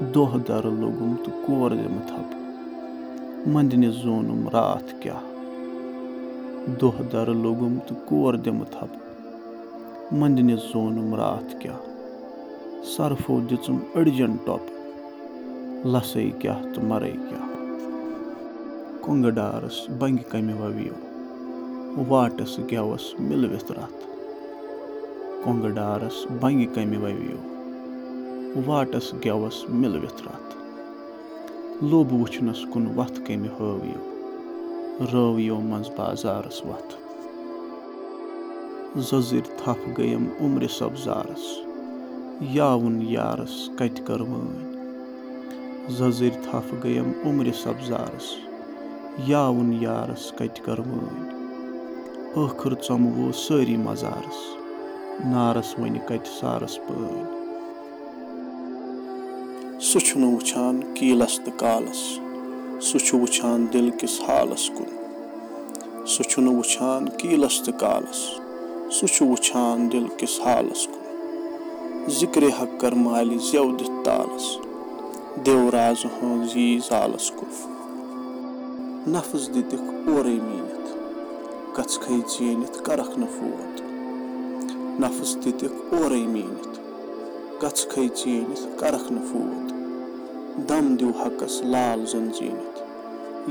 دۄہ 0.00 0.38
دَرٕ 0.48 0.70
لوٚگُم 0.80 1.14
تہٕ 1.24 1.46
کور 1.46 1.70
دِمہٕ 1.70 2.06
تھپہٕ 2.06 2.40
مٔنٛدنہِ 3.46 3.92
زونُم 3.92 4.48
راتھ 4.48 4.94
کیٛاہ؟ 5.00 5.22
دۄہ 6.80 7.02
دَرٕ 7.12 7.34
لوٚگُم 7.34 7.78
تہٕ 7.86 8.06
کور 8.08 8.34
دِمہٕ 8.34 8.66
تھپہٕ 8.70 9.00
مٔنٛدنہِ 10.12 10.56
زونُم 10.72 11.14
راتھ 11.14 11.56
کیٛاہ؟ 11.58 11.80
سرفو 12.84 13.40
دِژٕم 13.40 13.78
أڑجن 13.96 14.36
ٹۄپہٕ 14.44 14.76
لسے 15.84 16.30
کیٛاہ 16.38 16.62
تہٕ 16.74 16.84
مَرے 16.84 17.12
کیٛاہ؟ 17.12 17.48
کۄنٛگہٕ 19.02 19.30
ڈارس 19.30 19.90
بنٛگہِ 19.98 20.24
کمہِ 20.28 20.54
ووِیو؟ 20.60 20.94
واٹس 22.08 22.58
گٮ۪وس 22.58 23.14
مِلوِتھ 23.20 23.72
رتھ۔ 23.72 24.06
کۄنٛگہٕ 25.44 25.70
ڈارس 25.70 26.26
بنٛگہِ 26.40 26.74
کمہِ 26.74 26.96
ووِیو 26.96 27.51
واٹس 28.66 29.14
گٮ۪وس 29.14 29.64
مِلوِتھ 29.68 30.22
رتھ 30.22 30.54
لوٚب 31.84 32.12
وٕچھنس 32.12 32.58
کُن 32.72 32.86
وتھ 32.96 33.20
کمہِ 33.26 33.48
ہٲوِو 33.48 35.06
رٲوِو 35.12 35.60
منٛز 35.60 35.88
بازارس 35.96 36.62
وتھ۔ 36.64 36.94
زٔزٕرۍ 38.96 39.58
تھپھ 39.58 39.88
گٔیم 39.98 40.28
عمرِ 40.40 40.68
سبزارس 40.70 41.44
یاوُن 42.40 43.02
یارس 43.02 43.70
کتہِ 43.78 44.04
کٔر 44.06 44.20
تھپھ 46.42 46.74
گٔیم 46.84 47.12
عمرِ 47.24 47.54
سبزارس 47.54 48.36
یاوُن 49.26 49.72
یارس 49.80 50.32
کتہِ 50.32 50.64
کٔر 50.64 50.78
وٲنۍ۔ 50.78 51.30
ٲخٕر 52.36 52.72
ژۄموو 52.82 53.32
سٲری 53.32 53.76
مزارس 53.76 54.38
نارس 55.24 55.78
وۄنہِ 55.78 56.00
کتہِ 56.04 56.40
سارس 56.40 56.78
پٲنۍ 56.88 57.41
سُہ 59.88 60.00
چھُنہٕ 60.06 60.34
وٕچھان 60.34 60.80
کیٖلس 60.94 61.34
تہٕ 61.44 61.58
کالس 61.62 62.00
سُہ 62.86 62.98
چھُ 63.06 63.12
وٕچھان 63.20 63.58
دِل 63.72 63.88
کِس 63.98 64.14
حالس 64.28 64.64
کُن۔ 64.76 64.90
سُہ 66.12 66.22
چھُنہٕ 66.30 66.54
وٕچھان 66.58 67.02
کیٖلس 67.18 67.56
تہٕ 67.64 67.78
کالس 67.82 68.20
سُہ 68.96 69.06
چھُ 69.14 69.20
وٕچھان 69.30 69.78
دِل 69.92 70.06
کِس 70.18 70.34
حالس 70.44 70.82
کُن۔ 70.92 71.04
ذِکرِ 72.18 72.44
حق 72.58 72.72
کر 72.80 72.92
مالہِ 73.04 73.38
زٮ۪و 73.48 73.70
دِتھ 73.78 73.96
تالس 74.04 74.44
دیوراز 75.46 76.00
ہٲنز 76.14 76.56
یی 76.56 76.78
زالس 76.88 77.26
کُن 77.38 77.50
نفٕژ 79.12 79.42
دِتِکھ 79.54 79.88
اورَے 80.06 80.36
میٖنِتھ 80.46 80.90
کَژھٕے 81.76 82.16
ژیٖنِتھ 82.32 82.78
کَرکھ 82.86 83.14
نہٕ 83.20 83.32
فوت۔ 83.36 83.74
نفٕژ 85.02 85.30
دِتِکھ 85.44 85.78
اورَے 85.92 86.22
میٖنِتھ 86.34 86.78
کَژھٕے 87.60 88.06
ژیٖنِتھ 88.18 88.64
کَرکھ 88.80 89.12
نہٕ 89.12 89.26
فوت 89.32 89.61
دم 90.52 90.96
دِو 91.00 91.10
حقس 91.18 91.54
لال 91.72 92.04
زن 92.06 92.24
زیٖنِتھ 92.38 92.80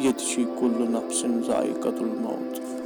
ییٚتہِ 0.01 0.25
چھُے 0.27 0.43
کُلہٕ 0.59 0.89
نفسِن 0.89 1.41
زایہِ 1.45 1.73
قتُل 1.83 2.09
موت 2.23 2.80